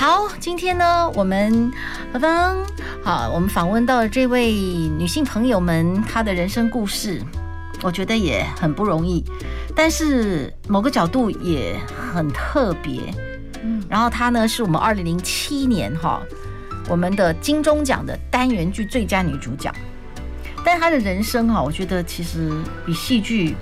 [0.00, 1.70] 好，今天呢，我们
[2.10, 2.56] 何芳，
[3.04, 7.20] 好，我们访问到这位女性朋友们，她的人生故事，
[7.82, 9.22] 我觉得也很不容易，
[9.76, 11.78] 但是某个角度也
[12.14, 13.14] 很特别。
[13.62, 16.22] 嗯，然后她呢，是我们二零零七年哈，
[16.88, 19.70] 我们的金钟奖的单元剧最佳女主角。
[20.64, 22.50] 但她的人生哈，我觉得其实
[22.86, 23.54] 比戏剧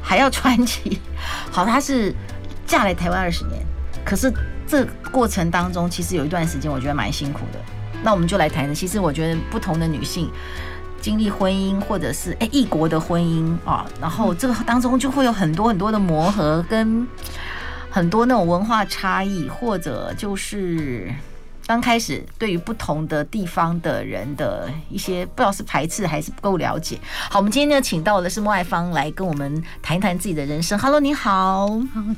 [0.00, 1.00] 还要传奇。
[1.50, 2.14] 好，她是
[2.68, 3.66] 嫁来台湾二十年，
[4.04, 4.32] 可是。
[4.70, 7.58] 这过程当中，其实有一段时间，我觉得蛮辛苦的。
[8.04, 8.74] 那我们就来谈谈。
[8.74, 10.30] 其实我觉得不同的女性
[11.00, 17.04] 经历婚姻，或者是哎异国的婚姻啊，然后这个当中就会有很多很多的磨合，跟
[17.90, 21.12] 很多那种文化差异，或者就是。
[21.70, 26.98] 刚开始对于不同的地方的人的一些不知道是排斥还是不够了解。
[27.30, 30.76] 好，我们今天呢请到的是莫爱芳来跟我们谈一谈自己的人生。
[30.76, 31.70] Hello，你好，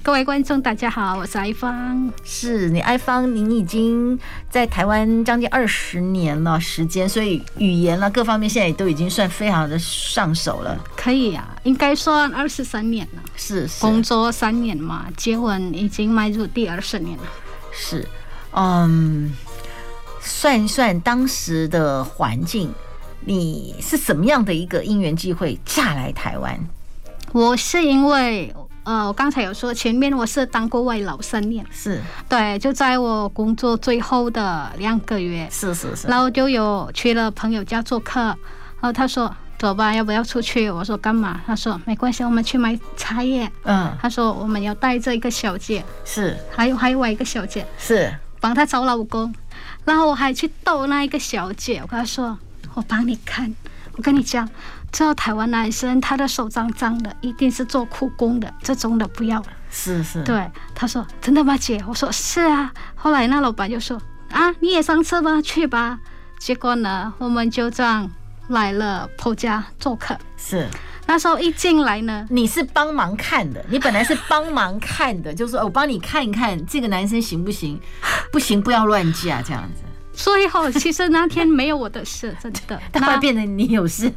[0.02, 2.10] 各位观众大家好，我是爱芳。
[2.24, 10.82] 是你爱芳，您已经在台湾将近二十年了时间，所以语言了各方面现在也都已经算非常的上手了。
[10.96, 13.22] 可以啊，应该算二十三年了。
[13.36, 17.24] 是，是工作三年嘛，结婚已经迈入第二十年了。
[17.70, 18.08] 是。
[18.54, 19.34] 嗯，
[20.20, 22.72] 算一算当时的环境，
[23.24, 26.58] 你是什么样的一个因缘机会嫁来台湾？
[27.32, 38.36] 我是因为呃，我刚才有说前面我是当过外劳三年，是对，就在我工作最后的两个月，是是是，然后就有去了朋友家做客，然
[38.80, 40.68] 后他说走吧，要不要出去？
[40.68, 41.40] 我说干嘛？
[41.46, 43.50] 他说没关系，我们去买茶叶。
[43.62, 48.12] 嗯，他说我们要带着一个小姐，是，还有还有我一个小姐，是。
[48.42, 49.32] 帮他找老公，
[49.84, 52.36] 然后我还去逗那一个小姐，我跟她说
[52.74, 53.54] ：“我帮你看，
[53.96, 54.48] 我跟你讲，
[54.90, 63.96] 这台湾男生他的手脏脏的，一定是做苦工的，这种的不要。”是是，对，他说：“真的吗，姐？”我说：“是啊。”后来那老板就说
[64.32, 66.00] ：“啊，你也上车吧，去吧。”
[66.40, 68.10] 结果呢，我们就这样
[68.48, 70.18] 来了婆家做客。
[70.36, 70.66] 是。
[71.06, 77.78] 那时候一进来呢，你是帮忙看的，你本来是帮忙看的， 就是说我帮你看一看这个男生行不行，
[78.32, 79.82] 不行不要乱嫁这样子。
[80.14, 84.12] 所以后其实那天没有我的事，真的， 他会变成你有事。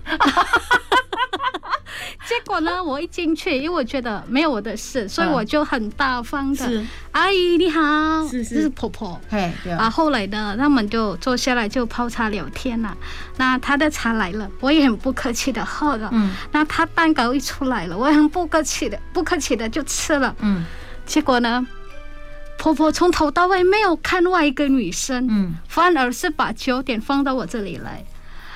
[2.28, 7.81] 结果呢，我一进去，因为我觉得没有我的事，所以我就很大方的，阿姨你好，
[8.28, 9.89] 是是，这是婆婆，嘿，对啊。
[9.89, 12.95] 后来呢，他们就坐下来就泡茶聊天了。
[13.38, 16.09] 那他的茶来了，我也很不客气的喝了。
[16.11, 16.33] 嗯。
[16.51, 20.35] 那他蛋糕一出来了，我也很不客气的，不客气的就吃了。
[20.39, 20.66] 嗯。
[21.06, 21.66] 结果呢，
[22.57, 28.03] 婆婆从头到尾没有看外一个女生，嗯，反而是把焦点放到我这里来。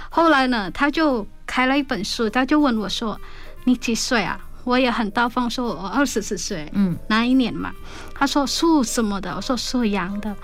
[0.10, 3.20] 后来呢，她就开了一本书，他就问我说
[3.66, 7.74] ：“你几岁啊？”我也很大方说：“我二十四岁。”嗯，哪一年嘛？
[8.14, 10.36] 他说：“属什么的？”我说：“属羊的。”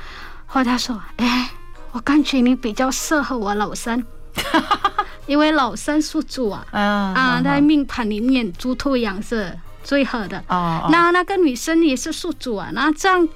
[0.48, 1.52] 后来他说：“哎，
[1.92, 4.04] 我感觉你比较适合我老三，
[5.28, 10.44] 因为老三属猪啊，啊，在命盘里面猪兔羊是最合的。
[10.48, 13.30] 哦，那那个女生也是属猪啊，那这样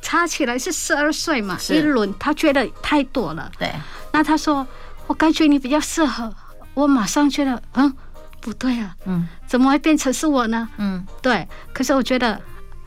[0.00, 1.58] 差起来是十二岁嘛？
[1.68, 3.52] 一轮他觉得太多了。
[3.58, 3.70] 对，
[4.12, 4.66] 那他说。”
[5.06, 6.32] 我感觉你比较适合，
[6.74, 7.92] 我马上觉得，嗯，
[8.40, 10.68] 不对啊，嗯，怎么会变成是我呢？
[10.76, 11.46] 嗯，对。
[11.72, 12.40] 可是我觉得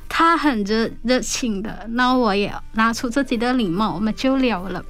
[0.08, 4.84] 他很热热情的，那我也拿出自己的礼貌，我们就聊了。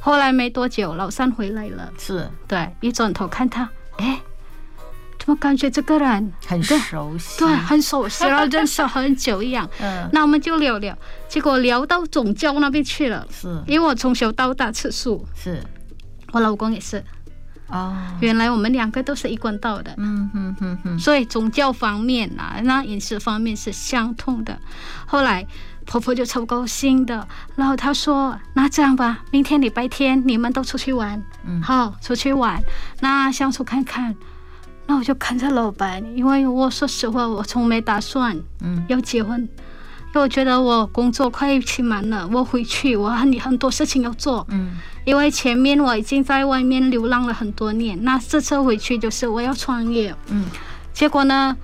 [0.00, 3.68] 后来没多久，老三回来了，是对，一转头看他，
[3.98, 4.18] 哎，
[5.18, 7.38] 怎么感觉这个人很熟悉？
[7.38, 9.68] 对，很熟悉，然后认识很久一样。
[9.78, 10.96] 嗯，那我们就聊聊，
[11.28, 15.62] 结果聊到总教那边去了，是，因为我从小到大吃素，是。
[16.32, 17.04] 我老公也是，
[17.70, 24.58] 哦，原来我们两个都是一贯道的，嗯嗯嗯嗯，所以宗教方面啊，那饮食方面是相通的。
[25.06, 25.46] 后来
[25.86, 27.26] 婆婆就超高兴的，
[27.56, 32.60] 然后她说：“那这样吧，明天礼拜天你们都出去玩，嗯，好，出去玩，
[33.00, 34.14] 那相处看看。”
[34.86, 39.48] 那我就看着老板，因为我说实话，我从没打算，嗯，要结婚。
[40.12, 44.44] 因为我觉得我工作快期满了，我回去我很很多事情要做。
[44.50, 44.72] 嗯，
[45.04, 50.14] 因为前面我已经在外面流浪了很多年，那这次回去就是我要创业。
[50.26, 50.46] 嗯，
[50.92, 51.56] 结果呢，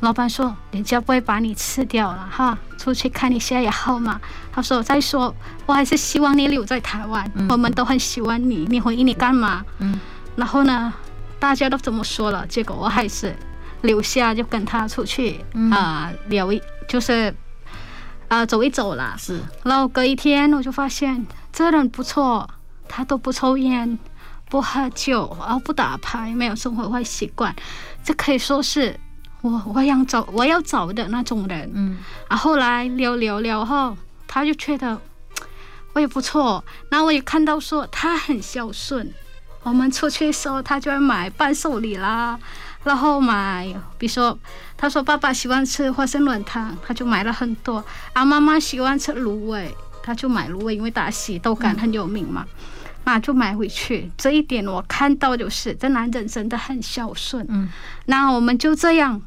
[0.00, 4.18] 老板说人家不会把你吃掉了哈，出去看一下也好嘛。
[4.50, 5.34] 他说：“再说，
[5.66, 10.00] 我还是希望你留在台湾，嗯、我们都很喜欢你，你回你干嘛？”嗯，
[10.36, 10.92] 然后呢，
[11.40, 13.34] 大家都这么说了，结果我还是
[13.82, 17.34] 留下，就跟他出去啊、嗯呃、聊一，就是
[18.28, 19.14] 啊、呃、走一走了。
[19.18, 22.48] 是，然后隔一天我就发现这人不错，
[22.88, 23.98] 他都不抽烟。
[24.50, 27.56] 不喝酒，然后不打牌，没有生活坏习惯，
[28.04, 29.00] 这可以说是
[29.40, 31.68] 我我想找我要找的那种人。
[31.74, 31.98] 嗯，
[32.28, 33.96] 啊后来聊聊聊后，
[34.28, 35.00] 他就觉得
[35.94, 39.12] 我也不错，然后我也看到说他很孝顺，
[39.64, 42.38] 我们出去的时候他就会买伴手礼啦，
[42.84, 43.66] 然后买，
[43.98, 44.38] 比如说
[44.76, 52.46] 他说爸爸喜欢吃花生软糖，他就买了很多，啊妈妈喜欢吃芦苇，他就买芦苇，因为大溪豆干很有名嘛。
[52.46, 52.64] 嗯
[53.06, 57.44] 那就买回去，这一点我看到就是这男人真的很孝顺。
[57.50, 57.68] 嗯，
[58.06, 59.20] 那我们就这样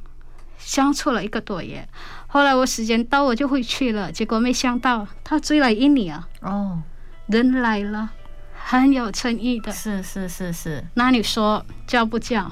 [0.57, 1.87] 相处了一个多月。
[2.25, 4.11] 后来我时间到，我就回去了。
[4.11, 6.27] 结果没想到他追来印尼啊！
[6.41, 6.81] 哦，
[7.27, 8.09] 人来了，
[8.55, 9.71] 很有诚意的。
[9.71, 10.83] 是是是是。
[10.95, 12.51] 那你说叫不叫？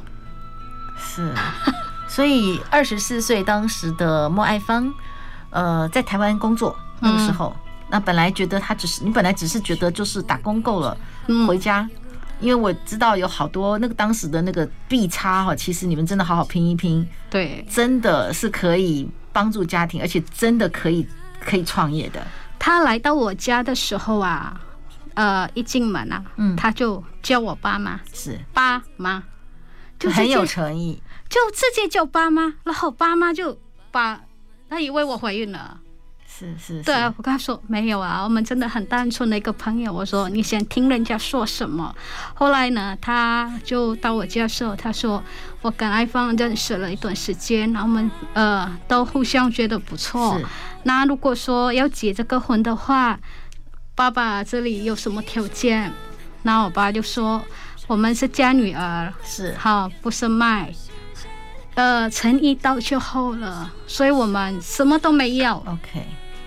[0.98, 1.34] 是。
[2.08, 4.94] 所以二十四岁当时的莫爱芳，
[5.50, 7.56] 呃，在台湾工作那个时候。
[7.58, 7.62] 嗯。
[7.88, 10.98] 那本来觉得他只是你本来只是觉得就是打工够了，
[11.48, 11.88] 回家，
[12.40, 21.08] 因为我知道有好多那个当时的那个币差哈，其实你们真的好好拼一拼，对，真的是可以帮助家庭，而且真的可以
[21.40, 22.26] 可以创业的。
[22.58, 24.60] 他来到我家的时候啊，
[25.14, 28.40] 呃，一进门啊，嗯，他就叫我爸妈，是。
[28.52, 29.22] 爸妈，
[30.06, 33.58] 就很有诚意，就直接叫爸妈，然后爸妈就
[33.92, 34.22] 把
[34.70, 35.80] 他以为我怀孕了。
[36.28, 39.94] 是是，是，对啊，我跟他说没有啊，我们真的很单纯的一个朋友。
[39.94, 41.96] 我说你想听人家说什么。
[42.34, 45.24] 后来呢，他就到我家的时候，他说
[45.62, 50.38] 我跟爱芳认识了一段时间，然后我们呃都互相觉得不错。
[50.84, 53.18] 那如果说要结这个婚的话，
[53.96, 55.94] 爸爸这里有什么条件？
[56.44, 57.42] 那我爸就说
[57.88, 60.74] 我们是嫁女儿，是好不是卖，
[61.76, 65.56] 呃诚意到就后了，所以我们什么都没有。
[65.68, 66.06] OK。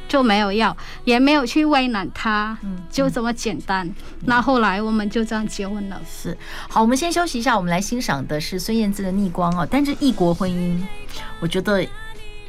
[0.09, 0.75] 就没有要，
[1.05, 3.95] 也没有去为难他，嗯，就这么简单，嗯。
[4.25, 6.01] 那后来我们就这样结婚了。
[6.11, 6.35] 是，
[6.67, 9.69] 好，我们先休息一下，我们来欣赏的是孙燕姿的《逆光》哦。
[9.71, 10.83] 但是异国婚姻，
[11.41, 11.87] 我觉得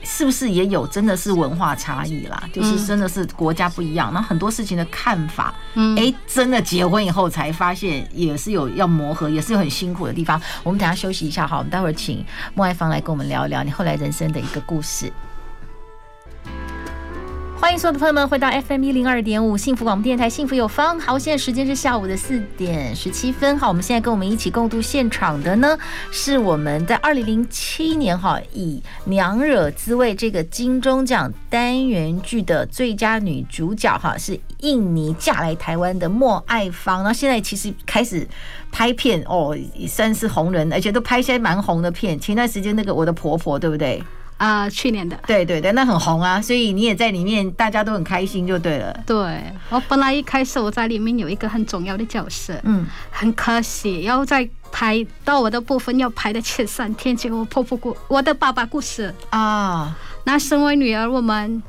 [0.04, 2.42] 是不是也有真的是文化差异啦？
[2.54, 10.42] 就是真的是国家不一样，那，嗯，很多事情的看法，嗯，哎，真的结婚以后才发现也是有要磨合，也是有很辛苦的地方。
[10.64, 12.26] 我们等下休息一下，好，我们待会儿请
[12.56, 15.12] 莫爱芳来跟我们聊一聊你后来人生的一个故事。
[17.62, 20.98] 欢迎所有的朋友们回到 FM 一零二点五幸福广播电台，幸福有方。
[20.98, 23.60] 好，现在时间是下午的四点十七分。
[23.60, 25.78] 好，我们现在跟我们一起共度现场的呢，
[26.10, 36.98] 是我们在二零零七年哈以《娘惹滋味》这个金钟奖单元剧的最佳女主角哈，是印尼嫁来台湾的莫爱芳。
[36.98, 38.28] 然后现在其实开始
[38.72, 42.20] 拍片哦，也算是红人，而且都拍一些蛮红的片。
[42.20, 44.04] 前段时间那个我的婆婆，对不对？
[44.38, 48.98] 啊、呃，去年的，对对对，那很红啊，所以你也在里面，大家都很开心，就对了。
[49.06, 61.62] 对，我本来一开始我在里面有一个很重要的角色，嗯，很可惜，要在拍到我的部分要拍的前三天，结果我婆婆故我的爸爸故事啊，那身为女儿，我们。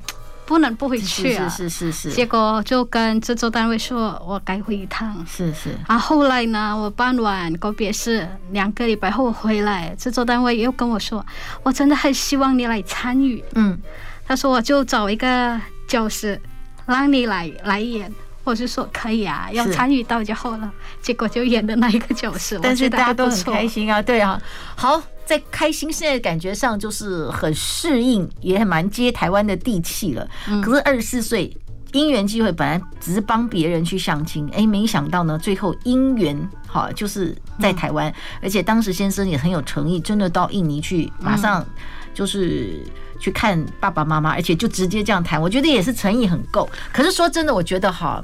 [0.50, 1.48] 不能不回去啊！
[1.48, 5.24] 是是是是，结果就跟制作单位说，我该回一趟。
[5.24, 5.70] 是是。
[5.86, 11.24] 啊，后来呢，我办完告别式，两个礼拜后回来，制作单位又跟我说，
[11.62, 13.44] 我真的很希望你来参与。
[13.54, 13.78] 嗯。
[14.26, 16.36] 他说我就找一个角色
[16.84, 20.68] 让你来来演，我就说可以啊，要参与到就好了。
[21.00, 24.42] 结果就演的那一个角色，但是大家都很开心啊，对啊，
[24.74, 25.00] 好。
[25.30, 30.28] 在开心，现在感觉上就是很适应，也很蛮接台湾的地气了。
[30.60, 31.56] 可是二十四岁
[31.92, 41.64] 姻缘机会，本来只是帮别人去相亲，哎，没想到呢，最后姻缘哈就是在台湾，而且当时先生也很有诚意，真的到印尼去，马上
[42.12, 42.84] 就是
[43.20, 46.68] 去看爸爸妈妈，而且就直接这样谈，我觉得也是诚意很够。
[46.92, 48.20] 可是说真的，我觉得哈，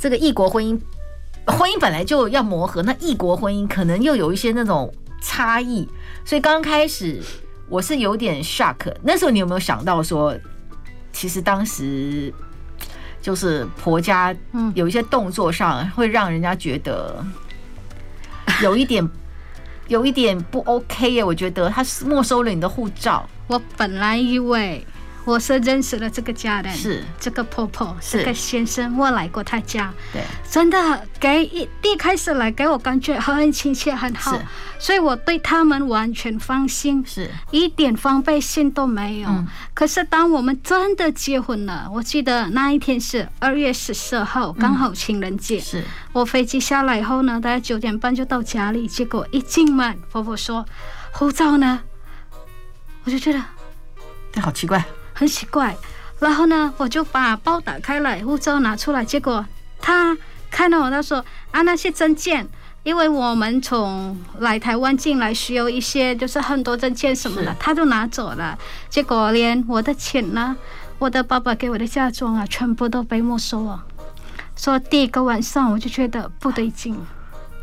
[0.00, 0.76] 这个异国婚姻，
[1.46, 4.92] 婚姻本来就要磨合，那异国婚姻可能又有一些那种
[5.24, 5.88] 差异。
[6.24, 7.20] 所以刚开始
[7.68, 10.36] 我是有点 shock，那时候你有没有想到说，
[11.12, 12.32] 其实当时
[13.22, 14.34] 就是婆家
[14.74, 17.24] 有一些动作上会让人家觉得
[18.62, 19.08] 有一点
[19.88, 21.24] 有一点不 OK 耶？
[21.24, 23.28] 我觉得他是没收了你的护照。
[23.48, 24.86] 我本来以为
[25.24, 27.02] 我是认识了这个家人，是。
[27.18, 28.18] 这个婆婆，是。
[28.18, 34.38] 这个先生，我来过他家，对，真的给一一开始来给我感觉很亲切，很好，
[34.78, 37.30] 所以我对他们完全放心，是。
[37.50, 39.28] 一点防备心都没有。
[39.30, 45.82] 嗯、可是当我们真的结婚了，我记得那一天是二月十四号，刚好情人节，是。
[46.12, 50.66] 我飞机下来以后呢，大概九点半就到家里，结果一进门，婆婆说
[51.12, 51.80] 护照呢，
[53.04, 53.42] 我就觉得，
[54.30, 54.84] 这好奇怪。
[55.14, 55.74] 很奇怪，
[56.18, 59.46] 然后呢，我就把包打开来，护照拿出来，结果
[59.80, 60.14] 他
[60.50, 62.46] 看到我，他说啊，那些证件，
[62.82, 68.58] 因为我们从来台湾进来需要一些，就是很多证件什么的，他都拿走了。
[68.90, 70.56] 结果连我的钱呢，
[70.98, 73.84] 我的爸爸给我的嫁妆啊，全部都被没收了。
[74.56, 76.96] 说第一个晚上我就觉得不对劲，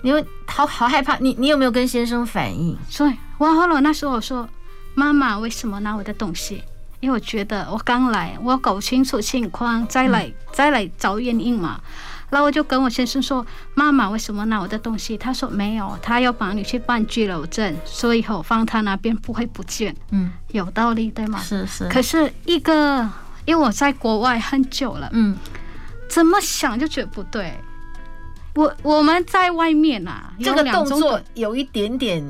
[0.03, 1.17] 因为好好害怕。
[1.17, 2.77] 你你有没有跟先生反映？
[2.89, 4.47] 所以，我后来那时候我说，
[4.93, 6.63] 妈妈为什么拿我的东西？
[7.01, 11.81] 因为我觉得我刚来，我搞清楚情况再来、嗯、再来找原因嘛。
[12.29, 21.39] 然后我就跟我先生说：“妈妈为什么拿我的东西？”他说：“没有，他要帮你去办居留证，所以以后放他那边不会不见。”嗯，有道理对吗？
[21.41, 21.89] 是是。
[21.89, 23.09] 可是一个，
[23.43, 25.35] 因为我在国外很久了，嗯，
[26.07, 27.53] 怎么想就觉得不对。
[28.55, 32.23] 我我们在外面啊，这个动作有一点点。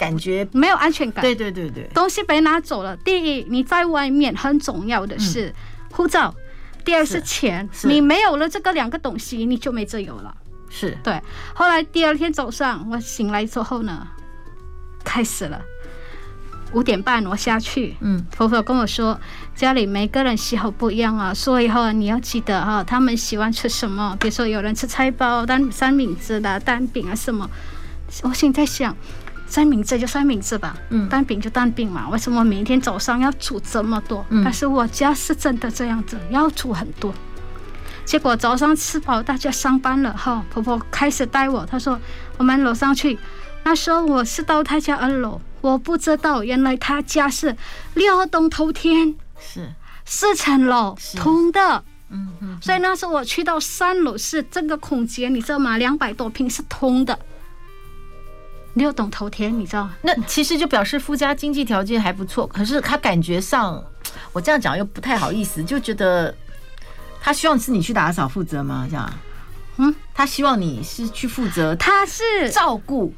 [0.00, 1.20] 感觉没有安全感。
[1.20, 2.96] 对对对对，东西被拿走了。
[2.96, 5.54] 第一，你在外面很重要的是
[5.92, 6.34] 护照；
[6.82, 7.68] 第二是钱。
[7.82, 10.34] 你没有了这个两个东西，你就没自由了。
[10.70, 11.20] 是对。
[11.52, 14.08] 后来第二天早上我醒来之后呢，
[15.04, 15.60] 开始了。
[16.72, 19.20] 五点半我下去，嗯，婆婆跟我说，
[19.54, 24.16] 家里每个人喜好不一样啊，所以哈你要记得哈，他们喜欢吃什么。
[24.18, 27.50] 比如说有人吃菜包、单三明治的单饼啊什么。
[28.22, 28.96] 我现在想。
[29.50, 32.08] 三明治就三明治吧，嗯，蛋饼就蛋饼嘛。
[32.08, 34.24] 为什么每天早上要煮这么多？
[34.30, 37.12] 嗯，但是我家是真的这样子，要煮很多。
[38.04, 41.98] 结果早上吃饱，大家上班了哈，婆婆开始带我，她说
[42.38, 43.18] 我们楼上去。
[43.64, 47.56] 那时候我是到她家二楼，我不知道原来她家是
[47.94, 49.68] 六栋头天，是
[50.04, 52.58] 四层楼通的，嗯嗯。
[52.62, 55.76] 所以那时候我去到三楼是这个空间，你知道吗？
[55.76, 57.18] 两百多平是通的。
[58.74, 59.88] 六懂头天，你知道？
[60.02, 63.82] 那其实就表示夫家经济条件还不错，可是他感觉上，
[64.32, 66.34] 我这样讲又不太好意思，就觉得
[67.20, 68.86] 他希望是你去打扫负责吗？
[68.88, 69.12] 这样，
[69.78, 73.12] 嗯，他希望你是去负责，他是照顾。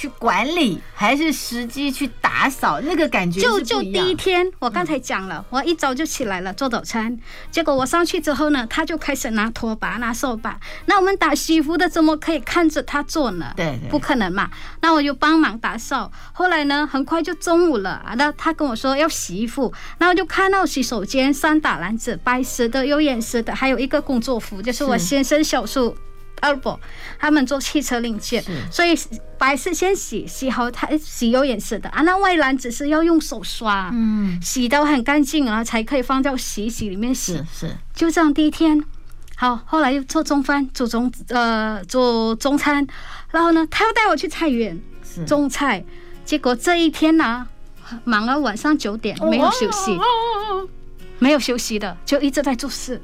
[0.00, 7.14] 去管理还是实际去打扫，那个感觉就就第一天，我刚才讲了，我一早就起来了做早餐，
[7.50, 13.52] 结果我上去之后呢，他就开始拿拖把拿扫把，那我们打洗服的怎么可以看着他做呢？
[13.54, 14.50] 对，不可能嘛。
[14.80, 16.10] 那我就帮忙打扫。
[16.32, 25.94] 后来呢，很快就中午了啊，那他跟我说要洗衣服，那我就看到洗手间三打篮子，白色的有颜色的，还有一个工作服，就是我先生小叔。
[26.40, 26.78] 二伯
[27.18, 28.98] 他们做汽车零件，所以
[29.38, 32.02] 白色先洗，洗好它洗有颜色的啊。
[32.02, 37.36] 那外栏只是要用手刷，嗯，洗到很干净然后才可以放到洗衣机里面洗。
[37.36, 38.82] 是是，就这样第一天
[39.36, 42.86] 好，后来又做中饭，做中呃做中餐，
[43.30, 44.78] 然后呢，他又带我去菜园
[45.26, 45.82] 种菜，
[46.24, 47.46] 结果这一天呢、啊，
[48.04, 49.98] 忙到晚上九点没有休息，
[51.18, 53.00] 没有休息的，就一直在做事。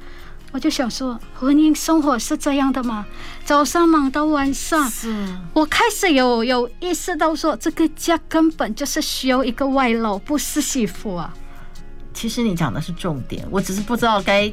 [0.53, 3.05] 我就想说，婚姻生活是这样的吗？
[3.43, 5.27] 早上忙到晚上，是。
[5.53, 11.33] 我开始有有意识到说，这个家根本就是需要一个外劳，不是媳妇啊。
[12.13, 14.51] 其实你讲的是重点，我只是不知道该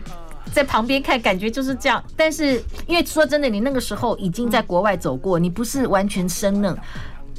[0.52, 2.02] 在旁边看，感觉就是这样。
[2.16, 6.76] 但是因为说真的，你那个时候已经在国外走过，你不是完全生嫩。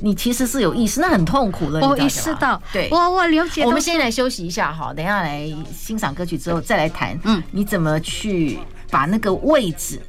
[0.01, 1.79] 你其实是有意识，那很痛苦了。
[1.87, 3.63] 我意识到，对，我我了解。
[3.65, 7.17] 我们先来休息一下哈，等一下来欣赏歌曲之后再来谈。
[7.23, 8.59] 嗯，你怎么去
[8.89, 10.01] 把那个位置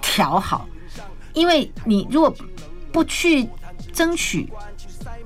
[0.00, 0.66] 调好？
[1.34, 2.34] 因为你如果
[2.90, 3.48] 不去
[3.92, 4.50] 争取，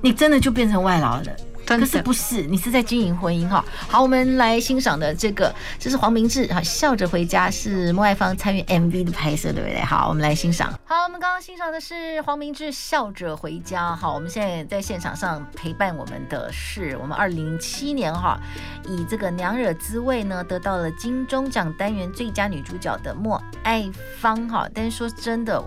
[0.01, 1.25] 你真的就变成外劳了。
[1.65, 3.63] 可是不是，你是在经营婚姻哈。
[3.87, 9.81] 好，我们来欣赏的这个，这是黄明志哈，笑着回家是莫爱芳参与 MV 的拍摄，对不对？
[9.81, 10.71] 好，我们来欣赏。
[10.85, 13.95] 好，我们刚刚欣赏的是黄明志笑着回家。
[13.95, 18.39] 好，我们现在在现场上陪伴我们的是我们二零零七年哈，
[18.87, 23.89] 以这个娘惹滋味呢得到了金钟奖单元最佳女主角的莫爱
[24.19, 24.67] 芳哈。
[24.73, 25.63] 但是说真的，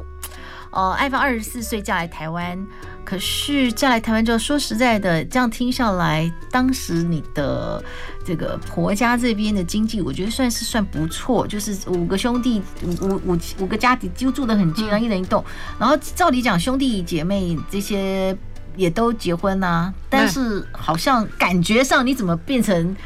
[0.71, 2.59] 呃，爱芳二十四岁嫁来台湾。
[3.05, 7.83] 可是嫁来台湾之后，说实在的，这样听下来，当时你的
[8.25, 15.45] 这个婆家这边的经济，我觉得算是算不错，就是五个兄弟，五五五五个家庭就住得很近啊，一人一栋。
[15.79, 18.37] 然后照理讲，兄弟姐妹这些
[18.75, 22.97] 也都结婚呐，但是好像感觉上你怎么变成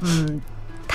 [0.00, 0.40] 嗯？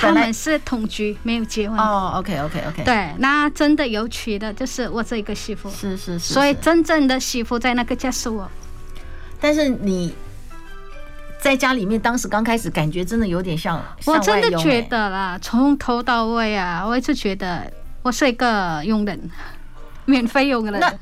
[0.00, 1.78] 他们是同居，没有结婚。
[1.78, 2.84] 哦，OK OK OK。
[2.84, 5.70] 对，那真的有娶的，就是我这一个媳妇。
[5.70, 6.32] 是是是。
[6.32, 8.48] 所以真正的媳妇在那个家是我。
[9.40, 10.14] 但是你
[11.40, 17.70] 在家里面，当时刚开始感觉真的有点像，我真的觉得啦，从头到尾啊，我一直觉得
[18.02, 19.30] 我是一个佣人，
[20.06, 20.78] 免费佣人。
[20.80, 20.92] 那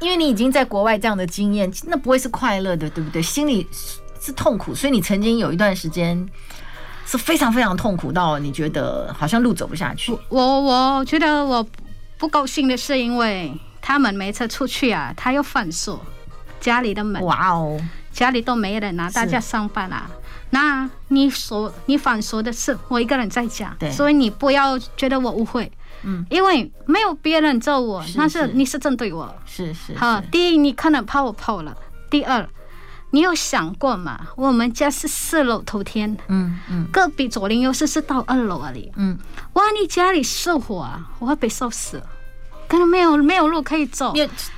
[0.00, 3.22] 因为你已经在国外这样的经验，那不会是快乐的，对不对？
[3.22, 3.64] 心里
[4.20, 6.28] 是痛苦，所以你曾经有一段时间
[7.12, 10.16] 是非常非常痛苦到你觉得好像路走不下去。
[10.30, 11.66] 我我觉得我
[12.16, 13.52] 不高兴的是，因为
[13.82, 16.00] 他们没车出去啊，他又反锁
[16.58, 17.22] 家里的门。
[17.22, 17.78] 哇哦，
[18.10, 20.10] 家里都没人啊，大家上班啊。
[20.48, 25.70] 那你锁你反锁的是我一个人在家，所以你不要觉得我误会。
[26.04, 29.34] 嗯，因为没有别人揍我，那是你是针对我。
[29.44, 29.94] 是是。
[29.98, 31.72] 好，第一，你可能怕我跑了；
[32.08, 32.48] 第二，
[33.12, 34.18] 你有想过吗？
[34.34, 38.90] 我们家是四楼头天，嗯嗯，隔壁左邻右舍是到二楼而已。
[38.96, 39.16] 嗯，
[39.52, 42.06] 哇，你家里失火啊，我会被烧死了，
[42.66, 44.12] 可能没有没有路可以走。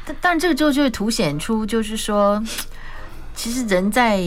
[0.06, 2.42] 但但这个就就会凸显出，就是说，
[3.36, 4.18] 其实人在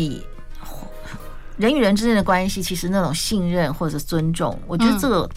[1.57, 5.27] 人与人之间的关系，其实那种信任或者尊重，我觉得这个。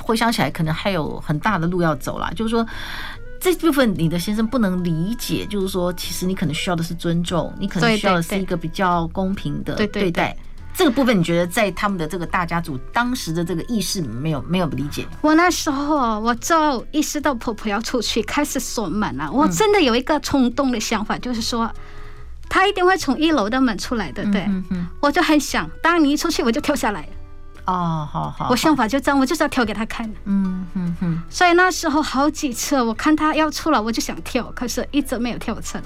[0.00, 2.32] 回想起来，可能还有很大的路要走啦。
[2.34, 2.66] 就是说，
[3.42, 10.36] 这部分你的先生不能理解，就是说，其实你可能需要的是尊重，你可能需要的是一个比较公平的对待。
[10.72, 15.04] 这个部分，你觉得在他们的这个大家族当时的这个意识没有没有理解？
[15.20, 19.28] 我那时候我就意识到婆婆要出去，开始锁门了。
[19.32, 21.68] 我真的有一个冲动的想法，就是说，
[22.48, 24.24] 她一定会从一楼的门出来的。
[24.30, 24.48] 对，
[25.00, 27.08] 我就很想，当你一出去，我就跳下来。
[27.64, 30.04] 哦，好好，我想法就这样，我就是要跳给他看。
[30.24, 31.22] 嗯嗯嗯。
[31.30, 35.80] 所以那时候好几次，我看他要出来，我就想跳，可是一直没有跳成。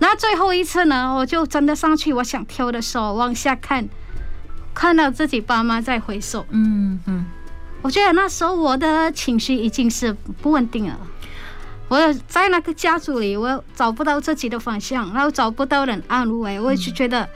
[0.00, 3.88] 那最后一次呢，我就真的上去，我想跳的时候往下看，
[4.74, 6.44] 看到自己爸妈在挥手。
[6.50, 7.26] 嗯嗯。
[7.80, 10.12] 我觉得那时候我的情绪已经是
[10.42, 10.98] 不稳定了。
[11.86, 17.28] 我在那个家族里，我找不到自己的方向，然后找不到人安慰，我就觉得。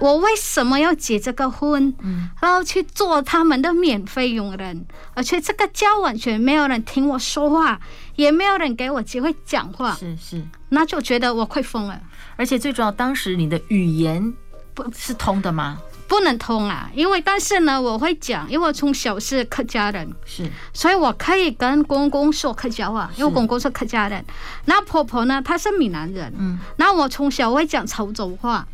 [0.00, 1.94] 我为什么要结这个婚？
[2.40, 4.84] 然后去做他们的免费佣人，
[5.14, 7.80] 而且这个家完全没有人听我说话，
[8.16, 9.94] 也没有人给我机会讲话。
[9.94, 12.00] 是是，那就觉得我快疯了。
[12.36, 14.34] 而且最重要，当时你的语言
[14.74, 15.78] 不是通的吗？
[16.06, 24.22] 不能通啊，因为但是呢，我会讲，因为我从小是客家人，是，所以我可以跟公公说客家话，因为公公是客家人。
[24.66, 28.66] 那婆婆呢，她是闽南人，嗯，那我从小会讲潮州话。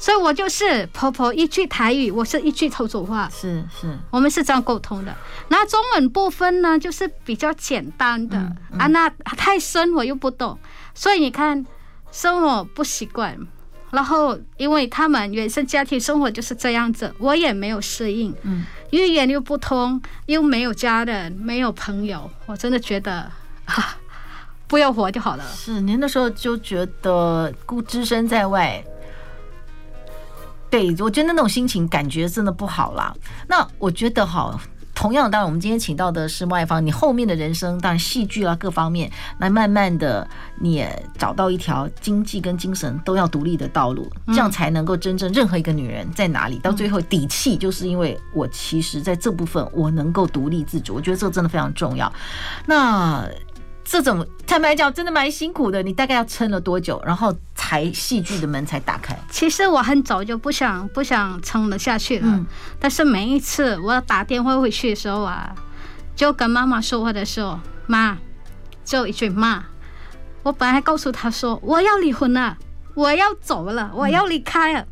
[0.00, 5.14] 所以我就是婆婆一句台语，我是一句潮州话，是是，我们是这样沟通的。
[5.48, 10.58] 那中文部分呢，就是比较简单的、嗯嗯、啊，那太深我又不懂，
[10.94, 11.66] 所以你看
[12.10, 13.38] 生活不习惯，
[13.90, 23.30] 然后因为他们原生家庭生活就是这样子，我也没有适应，嗯，语言又不通，又没有家人，没有朋友，我真的觉得
[23.66, 23.98] 啊，
[24.66, 25.44] 不要活就好了。
[25.54, 28.82] 是，您那时候就觉得孤只身在外。
[30.70, 33.12] 对，我觉得那种心情感觉真的不好啦。
[33.48, 34.56] 那我觉得哈，
[34.94, 40.26] 同样，当然我们今天请到的是麦芳，你后面的人生当然戏剧啊各方面，来慢慢的
[40.60, 52.12] 你也找到一条经济跟精神都要独立的道路，这样才能够真正任何一个女人在哪里到最后底气，就是因为我其实在这部分我能够独立自主，我觉得这真的非常重要。
[52.66, 53.28] 那。
[53.90, 55.82] 这种坦白讲，真的蛮辛苦的。
[55.82, 59.18] 你大概要撑了多久，然后才戏剧的门才打开？
[59.28, 62.28] 其实我很早就不想不想撑了下去了。
[62.28, 62.46] 嗯，
[62.78, 65.52] 但是每一次我打电话回去的时候啊，
[66.14, 68.16] 就跟妈妈说话的时候，妈，
[68.84, 69.64] 就一句妈。
[70.44, 72.56] 我本来告诉她说我要离婚了，
[72.94, 74.82] 我要走了，我要离开了。
[74.82, 74.86] 嗯，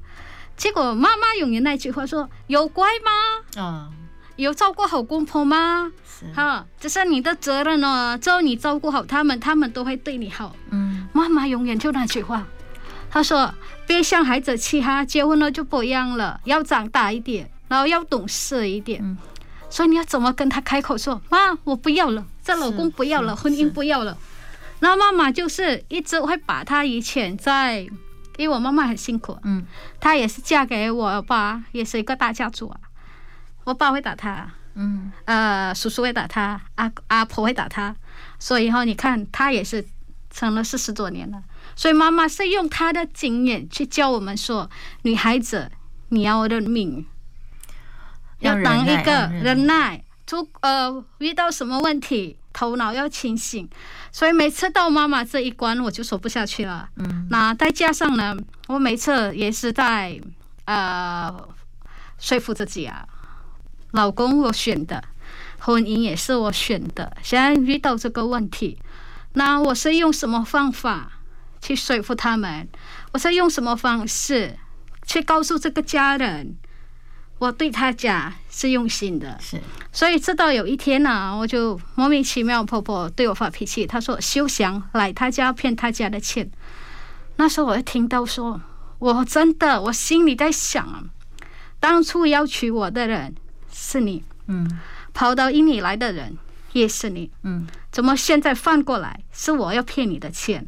[0.57, 3.13] 结果妈妈永远那句话说：“有乖吗？”
[3.63, 3.91] 啊。
[4.35, 5.91] 有照顾好公婆吗？
[6.35, 8.19] 好，这是你的责任哦。
[8.21, 10.55] 只要你照顾好他们，他们都会对你好。
[10.71, 12.47] 嗯，妈妈永远就那句话，
[13.11, 13.53] 她说
[13.87, 19.01] ：“别像孩子气哈，结婚了就不一样了，要长大一点，然后要懂事一点。
[19.03, 19.17] 嗯”
[19.71, 24.17] 所以你要怎么跟他开口说：“妈，我不要了，这老公不要了，婚姻不要了。”
[24.81, 27.81] 然后妈妈就是一直会把她以前在，
[28.37, 29.67] 因为我妈妈很辛苦，嗯，
[30.01, 32.81] 她也是嫁给我爸，也是一个大家族啊。
[33.65, 37.95] 我爸会打他，嗯，呃，叔叔会打他，阿阿婆会打他，
[38.39, 39.85] 所以以后你看他也是
[40.31, 41.43] 成了四十多年了。
[41.75, 44.71] 所以妈妈是用她的经验去教我们说，
[45.03, 45.71] 女孩子
[46.11, 47.05] 你要认命，
[48.39, 53.69] 要当一个忍耐，出呃遇到什么问题头脑要清醒。
[54.13, 58.37] 所以每次到妈妈这一关我就说不下去了，嗯，那再加上呢，
[58.69, 60.21] 我每次也是在
[60.65, 61.37] 呃
[62.19, 63.07] 说服自己啊。
[63.93, 65.03] 老公我选的，
[65.59, 67.17] 婚姻也是我选的。
[67.23, 68.79] 现在遇到这个问题，
[69.33, 71.13] 那我是用什么方法
[71.61, 72.69] 去说服他们？
[73.13, 74.59] 我是用什么方式
[75.07, 76.57] 去告诉这个家人，
[77.39, 79.39] 我对他家是用心的？
[79.41, 79.59] 是。
[79.91, 86.51] 所以直到有一天呢、啊，我就莫名其妙，婆婆对我发脾气，她说休想来他家骗他家的钱。
[87.37, 88.61] 那时候我一听到说，
[88.99, 91.09] 我真的我心里在想，
[91.81, 93.35] 当初要娶我的人
[93.81, 94.69] 是你，嗯，
[95.15, 96.37] 跑到印尼来的人
[96.73, 100.67] 也是你，嗯，怎么现在反过来是我要骗你的钱？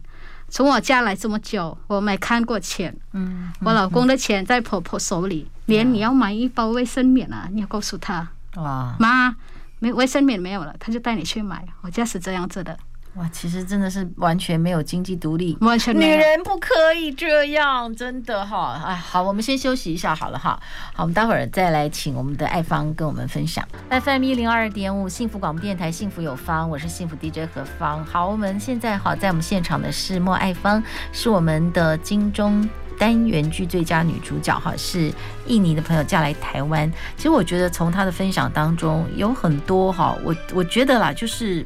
[0.48, 9.34] 从我家来这么久，我没看过钱，嗯，我老公的钱在婆婆手里，连你要买一包卫生棉啊，你要告诉他，哇，妈，
[9.80, 12.78] 没卫生棉没有了，他就带你去买，我家是这样子的。
[13.14, 16.16] 哇，其实真的是完全没有经济独立，完全没有。
[16.16, 18.80] 女人不可以这样，真的哈。
[18.86, 20.58] 哎，好，我们先休息一下好了哈。
[20.94, 23.66] 好，我们待会儿再来请我们的爱芳跟我们分享。
[23.90, 28.04] FM 一零二点五，幸福广播电台，幸福有方，我是幸福 DJ 何芳。
[28.04, 30.80] 好，我们现在好，在我们现场的是莫爱芳，
[31.12, 35.12] 是我们的金钟单元剧最佳女主角哈，是
[35.46, 36.88] 印尼的朋友嫁来台湾。
[37.16, 41.64] 其实我觉得从她的分享当中有很多哈，我我觉得啦，就是。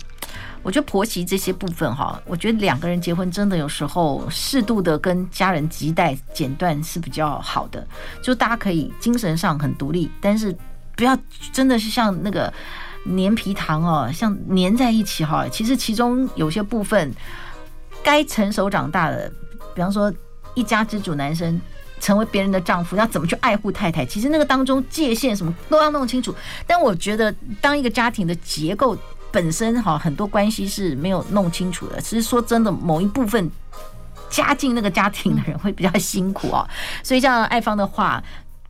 [0.65, 7.87] 我觉得婆媳这些部分哈，我觉得两个人结婚真的有时候适度的跟家人脐带剪断是比较好的，
[8.23, 10.57] 就大家可以精神上很独立，但是
[10.97, 11.17] 不要
[11.53, 12.51] 真的是像那个
[13.05, 15.47] 粘皮糖哦，像粘在一起哈。
[15.51, 17.13] 其实其中有些部分
[18.03, 19.31] 该成熟长大的，
[19.75, 20.11] 比方说
[20.55, 21.61] 一家之主男生
[22.01, 26.35] 成为别人的丈夫，要怎么去爱护太太，其实那个当中界限什么都要弄清楚。
[26.67, 28.97] 但我觉得当一个家庭的结构。
[29.35, 33.51] 本身哈很多关系是没有弄清楚的，其实说真的，某一部分
[34.31, 36.65] 加进那个家庭的人会比较辛苦哦。
[37.03, 38.23] 所以像爱芳的话，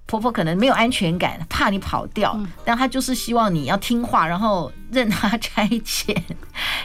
[0.07, 6.17] 婆婆可能没有安全感，怕你跑掉，但她就是希望你要听话，然后任她差遣，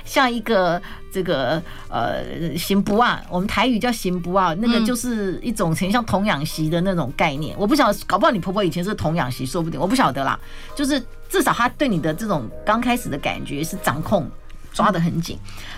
[0.03, 0.81] 像一个
[1.13, 7.55] 这个呃行不啊，我们台语叫行不啊，那个就是一种很像童养媳的那种概念。
[7.57, 10.37] 我不晓得，搞不好你婆婆以前是童养媳，说不定我不晓得啦，
[10.75, 11.01] 就是。
[11.29, 14.29] 至少他对你的这种刚开始的感觉是掌控
[14.73, 15.37] 抓得很紧，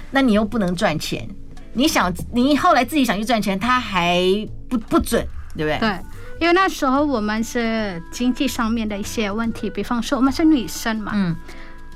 [0.10, 1.28] 那你又不能赚钱，
[1.74, 4.22] 你想你后来自己想去赚钱，他还
[4.70, 5.78] 不不准，对不对？
[5.80, 6.00] 对，
[6.40, 11.36] 因为那时候我们是经济上面的一些问题，比方说我们是女生嘛，嗯，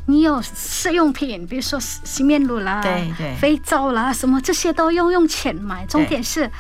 [0.08, 6.52] 你有试用品，比如说洗面乳啦，对对，肥皂啦，什么这些都要用钱买，重点是。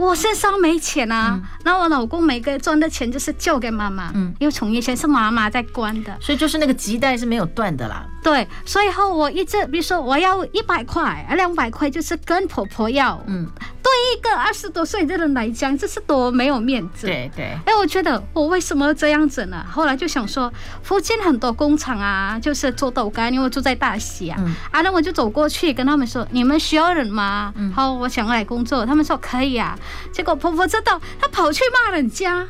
[0.00, 8.06] 我身上没钱啊，那、嗯、我老公每个月赚的钱就是交给妈妈，嗯，因为从以前是妈妈在管的，所以就是那个脐带是没有断的啦。
[8.22, 13.46] 对，所以后我一直，比如说我要一百块啊，两百块，就是跟婆婆要，嗯。
[13.82, 17.06] 对一个二十多岁的人来讲，这是多没有面子。
[17.06, 17.46] 对对。
[17.64, 19.64] 哎，我觉得我为什么这样子呢？
[19.68, 24.36] 后来就想说，附近很多工厂啊，就是做豆干，因为我住在大溪啊。
[24.40, 24.54] 嗯。
[24.70, 27.72] 啊，那我就走过去跟他们说：“你们需要人吗？”嗯。
[27.72, 28.84] 好，我想来工作。
[28.86, 29.76] 他们说可以啊。
[30.12, 32.46] 结果婆婆知道，她跑去骂人家。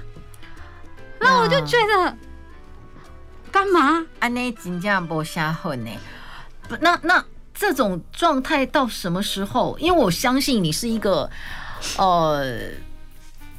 [1.19, 2.17] 那我就觉得，
[3.51, 4.07] 干嘛？
[4.19, 5.91] 安内真正不下混呢？
[6.69, 7.25] 不，那那。
[7.53, 9.77] 这种状态到什么时候？
[9.79, 11.29] 因为我相信你是一个，
[11.99, 12.59] 呃，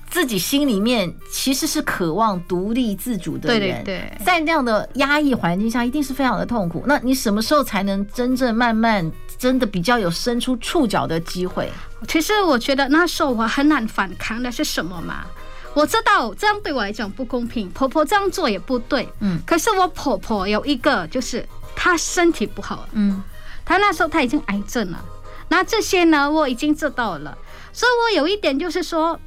[0.09, 3.83] 自己心里面其实是渴望独立自主的人。
[3.83, 6.83] 对对对，在那样的压抑环境下，一定是非常的痛苦。
[6.87, 9.11] 那你什么时候才能真正慢慢
[9.41, 11.67] 真的比较有伸出触角的机会？
[12.07, 15.25] 其实我觉得那时候我很难反抗的是什么嘛？
[15.73, 19.09] 我知道这样对我来讲不公平，婆婆这样做也不对。
[19.19, 21.43] 嗯，可是我婆婆有一个，就是
[21.75, 22.87] 她身体不好。
[22.91, 23.23] 嗯。
[23.65, 25.03] 她那时候她已经癌症了，
[25.47, 27.35] 那这些呢我已经知道了，
[27.73, 29.17] 所以我有一点就是说，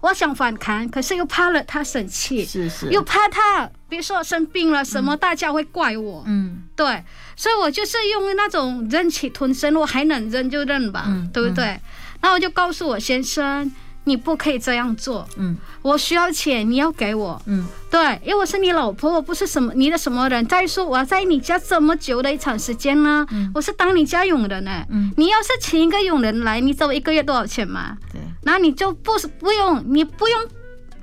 [0.00, 7.02] 我想反抗，可是又怕了她生气，是是，又怕她，比如说生病了什么，大家会怪我，嗯，对，
[7.36, 11.80] 所以我就是用那种忍气吞声，我还能忍就忍吧，嗯，对不对？
[12.20, 13.70] 那我就告诉我先生。
[14.06, 15.26] 你不可以这样做。
[15.36, 17.40] 嗯，我需要钱，你要给我。
[17.46, 20.46] 嗯，对，因为我是你老婆，我不是什么你的什么人。
[20.46, 24.84] 再说我要在你家这么久的一场时间呢，嗯，我是当你家佣人呢。
[24.90, 27.96] 嗯，你要是请一个佣人来，你知道我一个月多少钱吗？
[28.12, 30.38] 对，那你就不是不用，你不用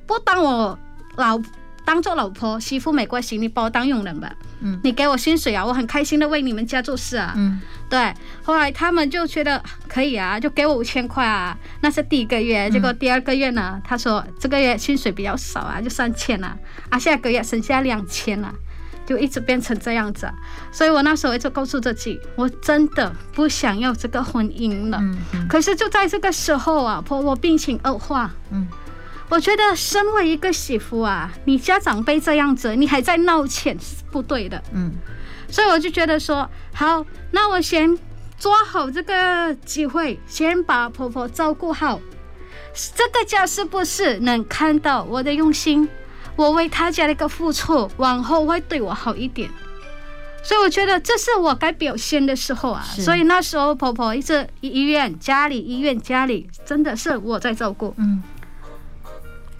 [0.05, 0.77] 不当我
[1.15, 1.41] 老
[1.85, 4.31] 当做老婆媳妇没关系，你把我当佣人吧。
[4.61, 7.33] 嗯，你给我薪水啊，我很开心的为你们家做事啊。
[7.35, 8.13] 嗯，对。
[8.43, 12.69] 后来他们就觉得可以啊，就给我五千块啊，那是第一个月。
[12.69, 16.55] 结果第二个月呢，他说这个月薪水比较少啊，就三千了
[16.89, 18.53] 啊，下个月剩下两千了，
[19.05, 20.31] 就一直变成这样子。
[20.71, 24.99] 所以我那时候就告诉自己，我真的不想要这个婚姻了。
[25.01, 25.47] 嗯嗯。
[25.47, 28.31] 可是就在这个时候啊，婆婆病情恶化。
[28.51, 28.67] 嗯。
[29.31, 34.61] 我觉得身为一个媳妇啊，你家长辈这样子，你还在闹钱是不对的。
[34.73, 34.91] 嗯，
[35.49, 37.97] 所以我就觉得说，好，那我先
[38.37, 42.01] 抓好这个机会，先把婆婆照顾好。
[42.93, 45.87] 这个家是不是能看到我的用心？
[46.35, 49.49] 我为他家的一个付出，往后会对我好一点。
[50.43, 52.83] 所以我觉得这是我该表现的时候啊。
[52.83, 57.95] 所以那时候婆婆一直医院家里医院家里，真的是我在照顾。
[57.97, 58.21] 嗯。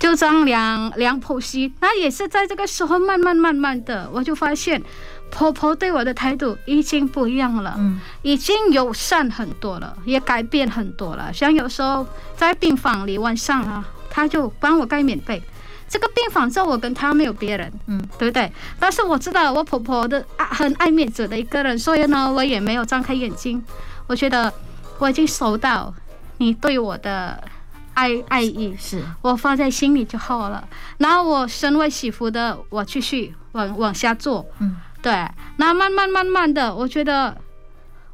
[0.02, 4.82] 就这样两两剖析，那也是在这个时候慢慢慢慢的，我就发现
[5.30, 11.32] 婆婆对我的态度已经不一样了，嗯，已经友善很多了，也改变很多了。
[11.32, 12.04] 像有时候
[12.36, 15.40] 在病房里晚上啊，她就帮我盖棉被。
[15.88, 18.52] 这个病房只有我跟她没有别人，嗯，对不对？
[18.80, 23.64] 但是我知道我婆婆的爱很爱面子的一个人，所以呢，我也没有张开眼睛。
[24.08, 24.52] 我觉得
[24.98, 25.94] 我已经收到
[26.40, 27.40] 你对我的。
[27.94, 30.68] 爱爱意是我放在心里就好了。
[30.98, 34.46] 然后我身为媳妇的，我继续往往下做。
[34.60, 35.28] 嗯，对。
[35.58, 37.38] 那慢慢慢慢的，我觉得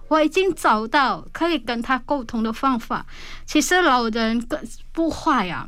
[0.07, 3.05] 我已经找到可以跟他沟通的方法。
[3.45, 4.45] 其实老人
[4.91, 5.67] 不坏呀，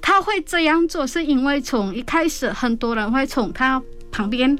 [0.00, 4.58] 他会这样做是因为从一开始很多人会从他旁边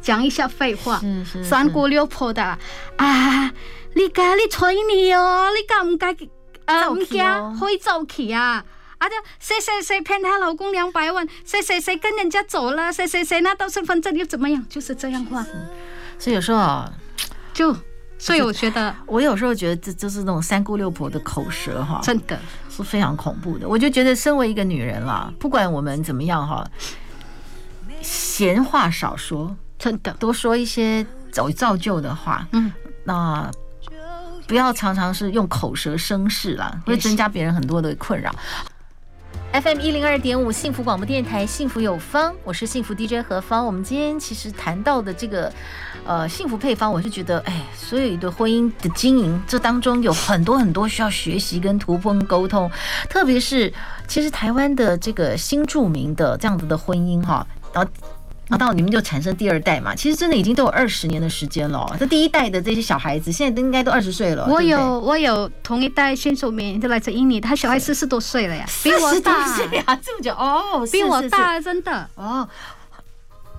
[0.00, 2.58] 讲一下废话，是是三姑六婆的
[2.96, 3.52] 啊，
[3.94, 6.16] 你该你催你哦，你该不该？
[6.70, 8.64] 呃，唔惊会走起啊！
[8.98, 14.64] 啊，就谁谁谁骗她老公两百万，谁谁谁跟人家走了，谁谁谁拿到身份证又怎么样？
[14.68, 15.44] 就是这样话。
[16.18, 16.92] 所以有时候啊，
[17.52, 17.74] 就
[18.18, 23.66] 所以我觉得，我有时候觉得这就是那种三姑六婆的口舌哈，真的是非常恐怖的。
[23.66, 26.64] 我就觉得，身为一个女人啦，不管我们怎么样哈，
[28.02, 32.46] 闲话少说，真的多说一些走造就的话。
[32.52, 32.70] 嗯，
[33.04, 33.50] 那。
[34.50, 38.34] 不要常常是用口舌生事啦，会增加别人很多的困扰。
[39.52, 43.64] FM 一零二点五幸福广播电台，幸福有方，我是幸福 DJ 何芳。
[43.64, 45.52] 我们今天其实谈到的这个
[46.04, 52.68] 呃幸福配方，我是觉得，哎，所有的婚姻的经营，这当中有很多很多需要学习跟突破沟通，
[53.08, 53.72] 特别是
[54.08, 57.88] 其实台湾的这个新著名的这样子的婚姻哈，然后。
[58.50, 61.96] 然后到你们就产生第二代嘛，其实真的已经都有二十年的时间了。
[62.00, 64.44] 这第一代的这些小孩子，现在都应该都二十岁了。
[64.48, 69.44] 我有我有同一代新手民，就来自印尼，他小孩四十多岁了呀，比我大
[69.86, 72.48] 啊，这么久哦，比我大，真的哦。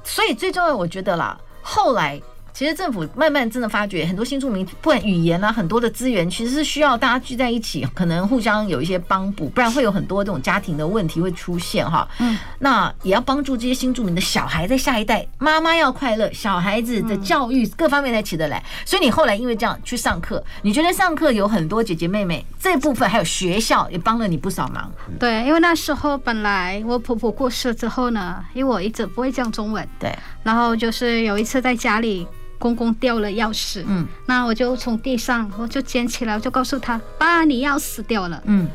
[0.04, 2.22] 所以最重要，我觉得啦，后来。
[2.54, 12.08] 其实政府慢慢真的发觉，很多新住民不管语言啊，很多的资源其实是需要大家聚在一起，可能互相有一些帮补，不然会有很多这种家庭的问题会出现哈。
[12.20, 18.64] 嗯，那也要帮助这些新住民的小孩在下一代，妈妈要快乐，小孩子的教育各方面才起得来。
[18.86, 24.92] 所以你后来因为这样去上课，你觉得上课有很多姐姐妹妹这部分，还有学校也帮了你不少忙。
[25.20, 32.28] 对，因为那时候本来我婆婆过世之后呢，因为我一直不会讲中文，对，然后就是有一次在家里。
[32.62, 38.68] 公公掉了钥匙，嗯，那我就从地上我就捡起来，我就告诉他：“爸，你钥匙掉了。”嗯，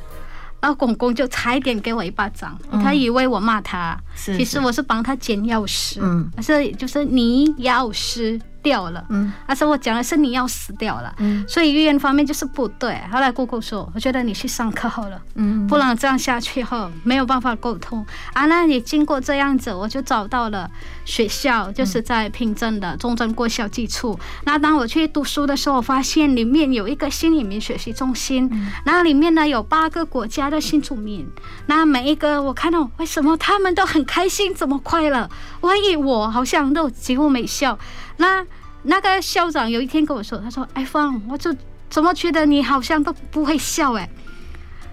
[0.61, 8.41] 然后公公就差一点给我一巴掌，嗯、他以为我骂他，是是，其实我是帮他捡钥匙，嗯，是就是你钥匙。
[8.67, 13.01] 掉了，嗯，而且我讲的是你要死掉了，嗯，所以语言方面就是不对。
[13.13, 18.05] 后来姑姑说，我觉得你去上课好了，嗯，不然这样下去后没有办法沟通。
[18.33, 18.47] 啊。
[18.47, 20.69] 那也经过这样子，我就找到了
[21.05, 24.19] 学校，就是在平镇的中正国小基础。
[24.43, 28.51] 那当我去读书的时候，我发现里面有一个新移民学习中心，
[28.85, 31.25] 那里面呢有八个国家的新住民，
[31.67, 37.79] 那每一个我看到为什么他们都很开心，怎么快乐，万一我好像都几乎没笑。
[38.17, 38.45] 那
[38.83, 41.55] 那个校长有一天跟我说，他说：“哎，芳，我就
[41.91, 44.09] 怎么觉得你好像都不会笑哎，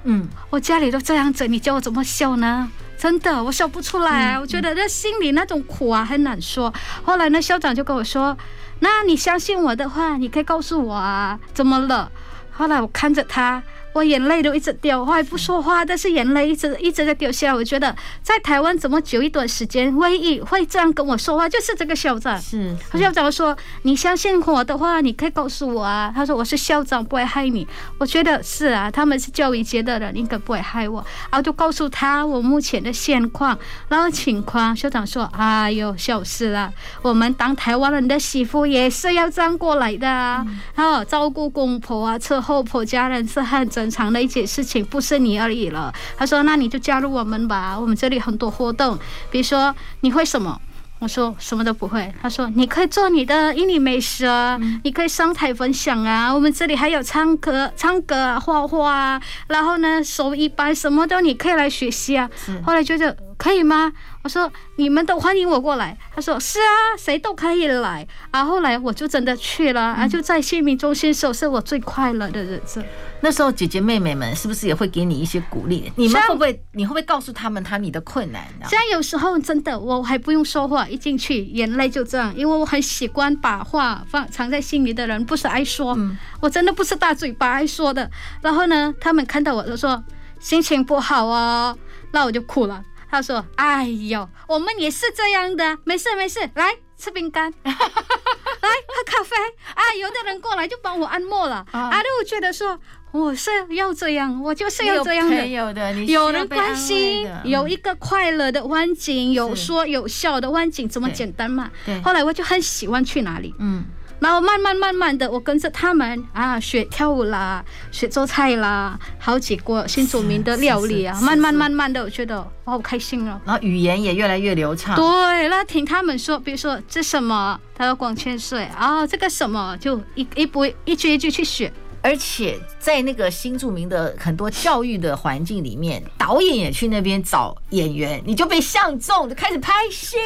[0.04, 2.70] 嗯，我家里都这样子，你叫我怎么笑呢？
[2.98, 4.40] 真的，我笑不出来。
[4.40, 6.74] 我觉得那心里那种苦啊，很难说。
[7.04, 8.38] 后来呢校长就跟我说
[8.80, 12.12] ：‘那你相信我的话，你可以告诉我啊，怎么了？’
[12.52, 13.62] 后来我看着他。”
[13.94, 17.54] 我眼泪都一直掉，我还不说话，但是眼泪一直一直在掉下来。
[17.54, 22.40] 我觉得在台湾这么久一段时间，唯一会这样跟我说话就是这个校长。
[22.42, 27.68] 是，校长说：“你相信我的话，你可以告诉我啊。”他说：“我是校长，不会害你。”
[28.00, 31.06] 我觉得是啊，他们是教育界的人，应该不会害我。
[31.30, 34.76] 然后就告诉他我目前的现况，然后情况。
[34.76, 40.46] 校长说：“哎呦，小事啦，我们当台湾人的媳妇也是要这样过来的啊。
[40.76, 45.94] 然后照顾公婆啊，伺候婆家人是很正常的一件事情，不是你而已了。
[46.18, 48.98] 他说：“那你就加入我们吧，我们这里很多活动，
[49.32, 50.60] 比如说你会什么，
[51.00, 52.14] 我说什么都不会。
[52.22, 56.34] 他说你可以做你的印尼美食啊，嗯、你可以上台分享啊。
[56.34, 62.30] 我们这里还有唱歌、唱歌啊、画画啊，然后呢，手艺班什么都你可以来学习啊。
[62.66, 63.92] 后来觉得可以吗？
[64.24, 65.98] 我说你们都欢迎我过来。
[66.16, 68.08] 他说是啊，谁都可以来。
[68.32, 72.82] 啊，后来我就真的去了，啊，就在新民中心，是我最快乐的日子。
[73.20, 75.92] 那时候姐姐妹妹们是不是也会给你一些鼓励？
[75.98, 76.64] 你们会不会？
[76.72, 78.42] 你会不会告诉他们他你的困难？
[78.70, 85.98] 像有时候真的我还不用说话，一进去眼泪就这样，因为我很喜欢把话放藏在心里的人，不是爱说，
[86.40, 88.10] 我真的不是大嘴巴爱说的。
[88.42, 90.02] 然后呢，他们看到我就说
[90.40, 91.76] 心情不好啊，
[92.12, 92.82] 那我就哭了。
[93.14, 99.36] 他说：“哎呦，我们也是这样的，没事没事，来吃饼干， 来喝咖啡
[99.76, 99.94] 啊。
[100.02, 102.80] 有的人过来就帮我按摩了，啊，那我觉得说。”
[103.14, 105.46] 我是要这样，我就是要这样的。
[105.46, 111.70] 有的，有人关心，有一个快乐的环境，有说有笑的环境，这么简单嘛？
[111.86, 112.02] 对。
[112.02, 113.86] 后来我就很喜欢去哪里，嗯，
[114.24, 123.38] 然后慢慢慢慢的，我跟着他们啊，学跳舞啦，学做菜啦，好几个新著名的料理啊，慢慢慢慢的，我觉得我好开心哦。
[123.44, 124.96] 然后语言也越来越流畅。
[124.96, 131.74] 对，那听他们说，比如说这什么，他说矿泉水啊，这个什么，就一一步一句一句去学。
[132.04, 140.18] 而且在那个新著名的很多教育的环境里面，导演也去那边找演员，你就被相中，就开始拍戏。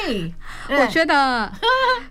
[0.69, 1.51] 我觉得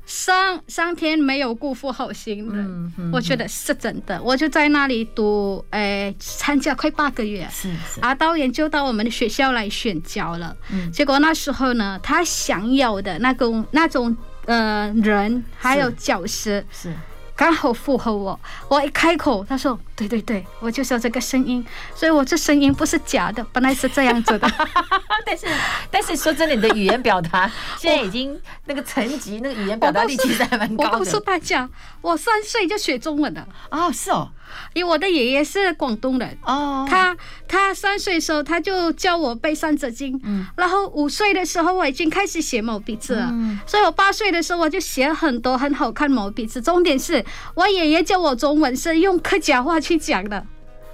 [0.07, 4.23] 上 上天没有辜负好心人，我觉得是真的。
[4.23, 8.01] 我就在那里读，哎，参加快八个月，是是。
[8.01, 10.57] 啊，导演就到我们的学校来选教了。
[10.71, 16.95] 嗯结果那时候呢，他想要的那种那种呃人还有角色是。
[17.37, 24.51] 刚好符合我，我一开口，他说：“对对对，我就是要这个声音，所以我这声音不是假的，本来是这样子的。
[25.27, 25.47] 但是，
[25.91, 30.91] 但是说真的，你的语言表达现在已经那个层级，那个语言表达力其实还蛮高的。
[30.93, 31.69] 我告诉大家，
[32.01, 33.47] 我三岁就学中文了。
[33.71, 34.31] 哦，是哦。
[34.75, 37.17] 因为我的爷爷是广东人哦，他
[37.49, 46.61] 他三岁的时候他就教我背《三字经》，嗯，然后五岁的时候我已经开始写毛笔字了，嗯，所以我八岁的时候我就写很多很好看毛笔字。
[46.61, 50.47] 重点是我爷爷教我中文是用客家话去讲的，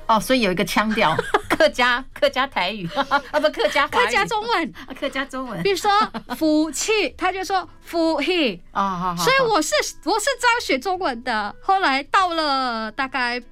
[0.06, 1.16] 哦，所以有一个腔调，
[1.48, 5.62] 客家客家台语 啊，不客家客家中文，客家中文。
[5.62, 5.90] 比如说
[6.36, 11.54] 福气，他就说福气啊，所以我是我是这样学中文的。
[11.62, 13.42] 后来到了大概。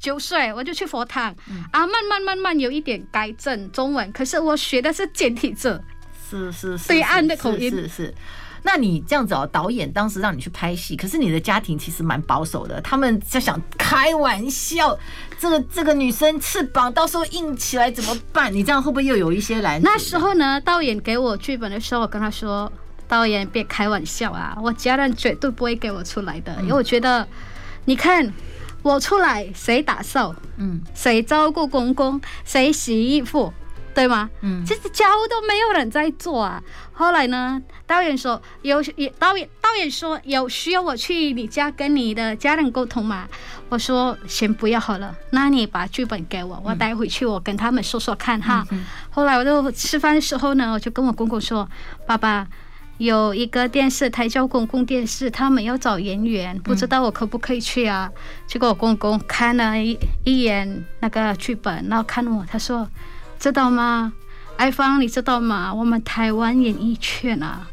[0.00, 5.78] 九岁我就去佛堂，嗯、啊，慢慢慢慢有一点改正中文，可是我学的是简体字，
[6.30, 8.14] 是是是，对岸的口音是是，是。
[8.62, 14.98] 那你这样子哦，导演当时让你去拍戏，可是你的家庭其实蛮保守的，他们在想开玩笑，
[15.38, 18.52] 这个这个女生翅膀到时候硬起来怎么办？
[18.52, 19.80] 你这样会不会又有一些拦？
[19.82, 22.70] 那时候呢，导演给我剧本的时候，我跟他说，
[23.08, 27.26] 导演别开玩笑啊，我家人绝对不会给我出来的，嗯、因为我觉得，
[27.84, 28.32] 你看。
[28.82, 30.34] 我出来，谁打扫？
[30.56, 32.18] 嗯，谁照顾公公？
[32.46, 33.52] 谁洗衣服？
[33.94, 34.28] 对吗？
[34.40, 36.62] 嗯，其实家务都没有人在做啊。
[36.92, 38.82] 后来呢，导演说有，
[39.18, 43.28] 导演导演说有需要我去你家跟你的家人沟通嘛？
[43.68, 48.66] 我说先不要好了，那你把剧本给我，我带回去，我跟他们说说看哈。
[48.70, 51.68] 嗯、后来我就吃饭的时候呢，我就跟我公公说，
[52.06, 52.46] 爸爸。
[52.98, 58.12] 有一个电视台叫公共电视，他们要找演员，不知道我可不可以去啊？
[58.14, 62.86] 嗯、结果我公公看了一一眼那个剧本，然后看我，他说
[63.40, 64.12] ：“知道吗，
[64.58, 65.72] 艾芳，你知道吗？
[65.72, 67.66] 我们台湾演艺圈啊，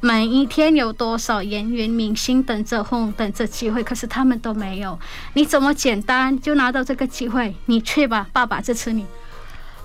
[0.00, 4.98] 每一天有多少演员明星等着红，等着机会，可是他们都没有。
[5.34, 7.54] 你怎么简单就拿到这个机会？
[7.66, 9.06] 你去吧，爸爸支持你。”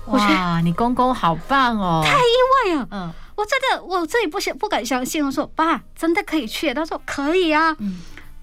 [0.06, 2.02] 哇，你公公好棒哦！
[2.02, 3.12] 太意外了，嗯。
[3.36, 5.22] 我真的，我自己不想不敢相信。
[5.22, 6.72] 我说爸，真的可以去？
[6.72, 7.76] 他说可以啊。
[7.80, 7.98] 嗯，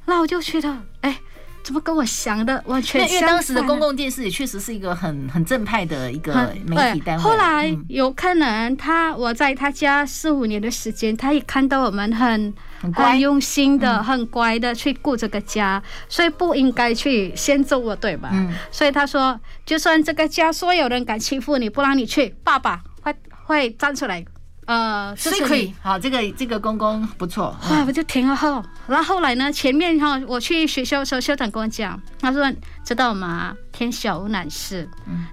[0.06, 1.20] 那我就去了，哎，
[1.64, 3.16] 怎么跟我想的完全相反？
[3.16, 7.24] 因为当时的公共电视也确实是一个很很正派的一个媒体单位。
[7.24, 12.54] 后来有可能他我在他家四五年的时间，他也看到我们很
[12.94, 18.30] 很用心的、很乖的去顾这个家，所以不应该去先揍我，对吧？
[18.34, 18.54] 嗯。
[18.70, 24.26] 所以他说，就算这个家所有人敢欺负你，不让你去，爸爸会会站出来。
[24.66, 27.56] 呃，所以可以，好，这个这个公公不错。
[27.70, 28.64] 哇，我就挺好。
[28.88, 32.50] 然后后来呢，前面哈，我去学校的时候，校长跟我讲，他说
[32.84, 33.54] ：“知道吗？
[33.72, 34.88] 天下无难事，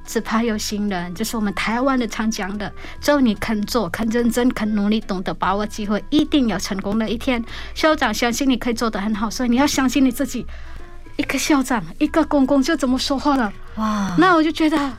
[0.05, 7.45] 只怕有心人。”就是我们台湾的常讲的，只要你肯做、肯认真、肯努力、懂得把握机会，一定有成功的一天。
[7.74, 10.45] 校长相信你可以做得很好，所以你要相信你自己。
[11.16, 13.53] 一个校长，一个公公就怎么说话了。
[13.76, 14.93] 哇，那我就觉得。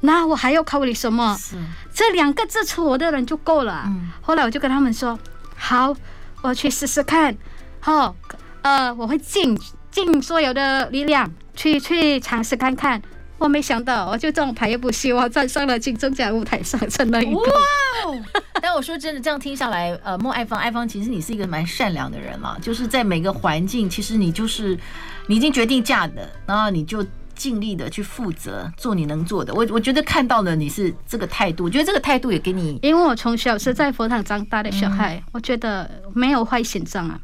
[0.00, 1.36] 那我还要考虑什么？
[1.38, 1.56] 是
[1.92, 3.84] 这两个支持我的人就够了。
[3.86, 5.18] 嗯，后来我就跟他们说
[5.56, 5.94] ：“好，
[6.42, 7.36] 我去试试看，
[7.80, 8.14] 好，
[8.62, 9.58] 呃，我会尽
[9.90, 13.00] 尽所有的力量去去尝试看看。
[13.38, 17.40] 我没想到，我就这种排不希望站上了金钟奖舞台上，成了一个。
[17.40, 18.20] 哇！
[18.60, 24.78] 但我说真的，这样听下来，呃，莫爱芳，爱芳，其实你是一个蛮善良的人了，就是在每个环境，其实你就是
[25.26, 27.02] 你已经决定嫁的，然后你就
[27.40, 29.54] 尽力的去负责，做你能做的。
[29.54, 37.18] 我我觉得看到了你是这个态度，我觉得这个态度也给你，因为我从小是在佛堂长大的小孩，我觉得没有坏心脏啊。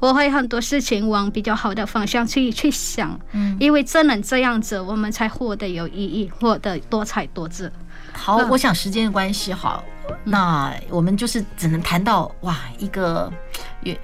[0.00, 7.70] 我会很多事情往比较好的方向去去想，嗯，因为只能这样子，我们才活得有意义，活得多彩多姿。
[8.12, 9.84] 好，我想时间的关系，好，
[10.24, 13.30] 那我们就是只能谈到哇，一个，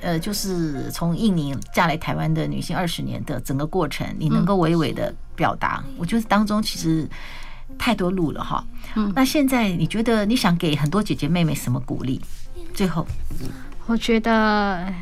[0.03, 7.09] 呃，就是从印尼嫁来台湾的女性二十年的整个过程，你能够娓娓的表达，我觉得当中其实
[7.79, 8.65] 太多路了哈。
[8.97, 12.21] 嗯，那现在你觉得你想给很多姐姐妹妹什么鼓励？
[12.75, 13.07] 最后，
[13.87, 14.93] 我觉得。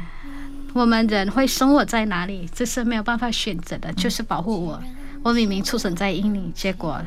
[0.74, 4.82] 我们人会生活在哪里，这是没有办法选择的，就是保护我。
[5.22, 7.00] 我明明出生在印尼，结果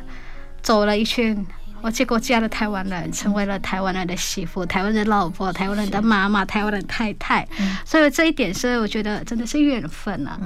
[0.61, 1.45] 走了一圈，
[1.81, 7.47] 我结果嫁了台湾人，成为了台湾人的媳妇、台湾人的老婆、台湾人的妈妈、台湾人的太太。
[7.85, 10.37] 所以这一点是我觉得真的是缘分啊。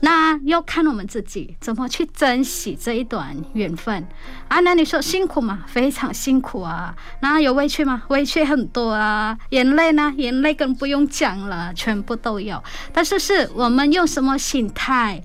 [0.00, 4.06] 那要看我们自己怎么去珍惜这一段缘分
[4.48, 4.60] 啊。
[4.60, 5.64] 那你说辛苦吗？
[5.66, 6.94] 非常辛苦啊。
[7.20, 8.02] 那有委屈吗？
[8.08, 9.38] 委屈很多啊。
[9.50, 10.12] 眼泪呢？
[10.16, 12.62] 眼泪更不用讲了，全部都有。
[12.92, 15.22] 但是是我们用什么心态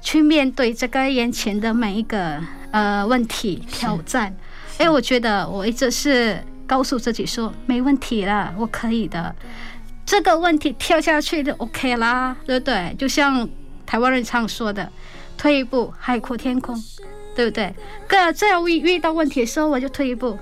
[0.00, 2.40] 去面对这个眼前的每一个
[2.70, 4.34] 呃问题挑战？
[4.78, 9.34] 哎，我觉得我一直是告诉自己说没问题了，我可以的。
[10.04, 12.94] 这个问题跳下去就 OK 啦，对不对？
[12.98, 13.48] 就像
[13.86, 14.90] 台湾人常说的，
[15.38, 16.76] 退一步海阔天空，
[17.36, 17.72] 对不对？
[18.08, 20.36] 哥，只要遇遇到问题的时候，我就退一步，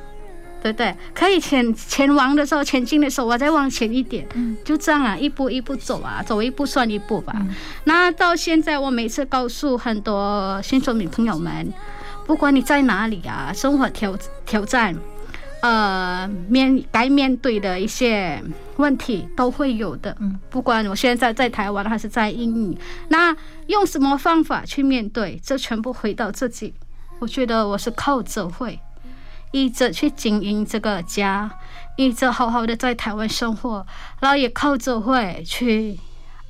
[0.62, 0.96] 对不对？
[1.14, 4.26] 可以前前往的时候，前进的时候，我再往前一点，
[4.64, 7.34] 就这样啊，一步一步走啊，走一步算一步吧。
[7.84, 11.70] 那到现在，我每次告诉很多新手女朋友们。
[12.26, 14.16] 不管你在哪里啊，生活挑
[14.46, 14.96] 挑战，
[15.62, 18.40] 呃，面该面对的一些
[18.76, 20.16] 问题都会有的。
[20.20, 26.72] 嗯，不管我现在在台湾还是在印尼，那用什么方法去面对，这全部回到自己。
[27.18, 28.78] 我觉得我是靠着会，
[29.50, 31.50] 一直去经营这个家，
[31.96, 33.84] 一直好好的在台湾生活，
[34.20, 35.98] 然后也靠着会去。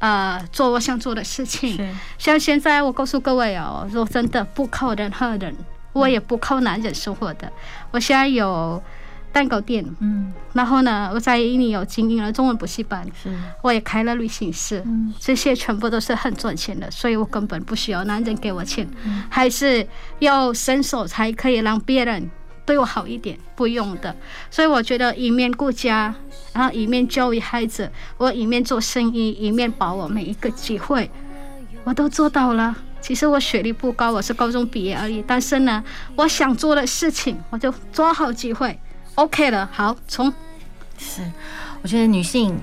[0.00, 1.76] 呃，做我想做的事情。
[1.76, 1.88] 是
[2.18, 5.54] 像现在，我告诉各位哦，我真的不靠任何人，
[5.92, 7.46] 我也不靠男人生活的。
[7.46, 7.52] 嗯、
[7.92, 8.82] 我现在有
[9.32, 13.30] 蛋糕店，嗯，然后呢，我在印尼有经营了中文补习班，是，
[13.62, 19.86] 我也开了旅行社，嗯，这些全部都是很赚钱的，所以我根本不需要男人给我钱，嗯、还是
[20.18, 22.30] 要伸手才可以让别人。
[22.70, 24.14] 对我好一点，不用的。
[24.48, 26.14] 所以我觉得一面顾家，
[26.52, 31.10] 然后一面教育孩子，我一面做生意，一面把握每一个机会，
[31.82, 32.76] 我都做到了。
[33.00, 35.20] 其实我学历不高，我是高中毕业而已。
[35.26, 35.82] 但是呢，
[36.14, 38.78] 我想做的事情，我就抓好机会。
[39.16, 40.32] OK 了，好，从
[40.96, 41.22] 是，
[41.82, 42.56] 我觉得女性，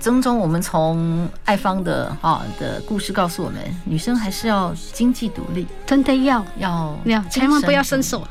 [0.00, 8.26] 曾中我们从爱芳的啊的故事告诉我们，女生还是要经济独立，真的要要要，千万不要伸手。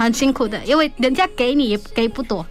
[0.00, 2.44] 哎，很辛苦的，因为人家给你也给不多，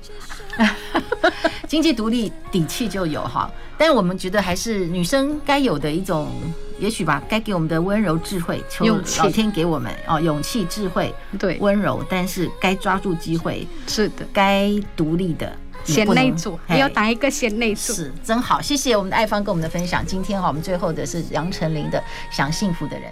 [1.68, 3.50] 经济独立底气就有哈。
[3.76, 6.30] 但是我们觉得还是女生该有的一种，
[6.78, 8.86] 也许吧，该给我们的温柔智慧，求
[9.18, 15.52] 老天给我们哦，勇气智慧，对，温柔，但是该抓住机会，是的，该独立的，
[15.84, 18.62] 贤内助，要打一个贤内助，是真好。
[18.62, 20.06] 谢谢我们的爱芳跟我们的分享。
[20.06, 21.98] 今天哈，我们最后的是杨丞琳的
[22.30, 23.10] 《想幸福的人》。